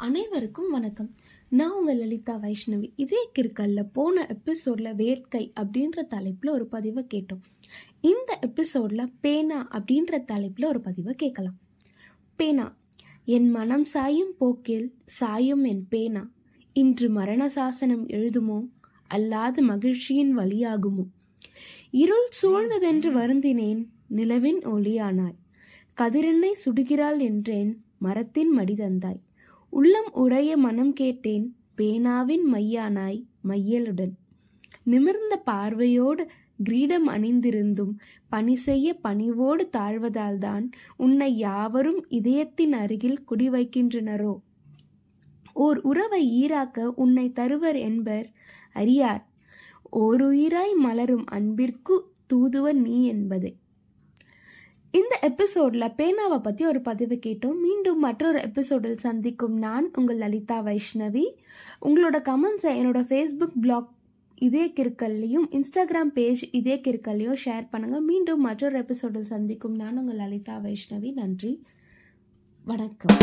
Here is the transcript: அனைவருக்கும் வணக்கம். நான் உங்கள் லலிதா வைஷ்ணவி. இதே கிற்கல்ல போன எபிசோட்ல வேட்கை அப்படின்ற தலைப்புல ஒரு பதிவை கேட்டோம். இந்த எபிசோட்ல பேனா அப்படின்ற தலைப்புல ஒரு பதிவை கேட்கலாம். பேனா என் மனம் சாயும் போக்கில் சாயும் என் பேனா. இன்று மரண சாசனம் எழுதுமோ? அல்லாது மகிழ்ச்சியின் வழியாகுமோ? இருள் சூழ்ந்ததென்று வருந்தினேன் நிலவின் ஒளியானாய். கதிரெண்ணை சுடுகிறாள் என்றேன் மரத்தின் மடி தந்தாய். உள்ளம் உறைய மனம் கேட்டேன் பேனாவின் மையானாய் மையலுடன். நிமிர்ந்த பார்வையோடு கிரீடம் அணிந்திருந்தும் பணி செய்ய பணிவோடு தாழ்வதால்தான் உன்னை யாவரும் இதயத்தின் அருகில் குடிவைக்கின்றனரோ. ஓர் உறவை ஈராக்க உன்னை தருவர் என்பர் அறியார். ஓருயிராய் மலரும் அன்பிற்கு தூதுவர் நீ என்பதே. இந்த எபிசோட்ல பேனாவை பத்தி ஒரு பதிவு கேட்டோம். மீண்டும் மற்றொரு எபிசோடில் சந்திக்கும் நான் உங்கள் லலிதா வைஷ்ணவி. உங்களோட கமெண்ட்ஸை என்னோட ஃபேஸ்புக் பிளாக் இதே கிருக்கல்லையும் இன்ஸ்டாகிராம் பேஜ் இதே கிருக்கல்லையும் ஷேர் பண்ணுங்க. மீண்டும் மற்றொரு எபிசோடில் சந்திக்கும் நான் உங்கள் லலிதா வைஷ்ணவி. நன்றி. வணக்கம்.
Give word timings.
அனைவருக்கும் 0.00 0.70
வணக்கம். 0.70 1.14
நான் 1.48 1.78
உங்கள் 1.78 1.96
லலிதா 1.96 2.36
வைஷ்ணவி. 2.36 2.92
இதே 2.96 3.28
கிற்கல்ல 3.38 3.86
போன 3.92 4.26
எபிசோட்ல 4.26 4.94
வேட்கை 4.94 5.52
அப்படின்ற 5.60 6.02
தலைப்புல 6.10 6.50
ஒரு 6.50 6.66
பதிவை 6.66 7.06
கேட்டோம். 7.14 7.40
இந்த 8.00 8.38
எபிசோட்ல 8.46 9.12
பேனா 9.20 9.68
அப்படின்ற 9.72 10.24
தலைப்புல 10.28 10.64
ஒரு 10.64 10.80
பதிவை 10.80 11.14
கேட்கலாம். 11.14 11.58
பேனா 12.36 12.76
என் 13.24 13.50
மனம் 13.50 13.84
சாயும் 13.84 14.34
போக்கில் 14.38 14.94
சாயும் 15.04 15.64
என் 15.64 15.86
பேனா. 15.88 16.30
இன்று 16.72 17.08
மரண 17.08 17.48
சாசனம் 17.48 18.06
எழுதுமோ? 18.06 18.68
அல்லாது 19.14 19.60
மகிழ்ச்சியின் 19.60 20.38
வழியாகுமோ? 20.38 21.06
இருள் 21.90 22.28
சூழ்ந்ததென்று 22.42 23.12
வருந்தினேன் 23.12 23.86
நிலவின் 24.06 24.66
ஒளியானாய். 24.66 25.36
கதிரெண்ணை 25.96 26.52
சுடுகிறாள் 26.64 27.18
என்றேன் 27.18 27.84
மரத்தின் 27.98 28.50
மடி 28.50 28.74
தந்தாய். 28.74 29.20
உள்ளம் 29.70 30.12
உறைய 30.12 30.56
மனம் 30.56 30.92
கேட்டேன் 30.92 31.56
பேனாவின் 31.74 32.52
மையானாய் 32.52 33.24
மையலுடன். 33.48 34.12
நிமிர்ந்த 34.82 35.36
பார்வையோடு 35.36 36.28
கிரீடம் 36.62 37.08
அணிந்திருந்தும் 37.08 37.92
பணி 38.28 38.54
செய்ய 38.54 38.94
பணிவோடு 38.94 39.68
தாழ்வதால்தான் 39.72 40.70
உன்னை 40.96 41.36
யாவரும் 41.36 42.06
இதயத்தின் 42.08 42.72
அருகில் 42.72 43.24
குடிவைக்கின்றனரோ. 43.30 44.40
ஓர் 45.52 45.80
உறவை 45.80 46.44
ஈராக்க 46.44 46.84
உன்னை 46.96 47.32
தருவர் 47.32 47.76
என்பர் 47.76 48.30
அறியார். 48.72 49.28
ஓருயிராய் 49.92 50.74
மலரும் 50.76 51.24
அன்பிற்கு 51.26 52.12
தூதுவர் 52.26 52.78
நீ 52.82 53.04
என்பதே. 53.04 53.56
இந்த 54.90 55.18
எபிசோட்ல 55.22 55.92
பேனாவை 55.98 56.38
பத்தி 56.42 56.66
ஒரு 56.66 56.80
பதிவு 56.80 57.18
கேட்டோம். 57.26 57.60
மீண்டும் 57.60 57.98
மற்றொரு 57.98 58.40
எபிசோடில் 58.40 58.96
சந்திக்கும் 58.96 59.58
நான் 59.58 59.90
உங்கள் 59.94 60.16
லலிதா 60.16 60.62
வைஷ்ணவி. 60.62 61.24
உங்களோட 61.82 62.16
கமெண்ட்ஸை 62.28 62.72
என்னோட 62.80 63.00
ஃபேஸ்புக் 63.00 63.60
பிளாக் 63.60 63.88
இதே 64.34 64.66
கிருக்கல்லையும் 64.66 65.46
இன்ஸ்டாகிராம் 65.50 66.12
பேஜ் 66.14 66.48
இதே 66.52 66.80
கிருக்கல்லையும் 66.88 67.36
ஷேர் 67.44 67.66
பண்ணுங்க. 67.70 68.00
மீண்டும் 68.00 68.40
மற்றொரு 68.40 68.78
எபிசோடில் 68.78 69.24
சந்திக்கும் 69.24 69.74
நான் 69.74 69.98
உங்கள் 69.98 70.16
லலிதா 70.16 70.56
வைஷ்ணவி. 70.58 71.12
நன்றி. 71.12 71.62
வணக்கம். 72.64 73.16